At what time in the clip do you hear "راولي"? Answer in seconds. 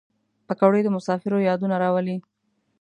1.83-2.17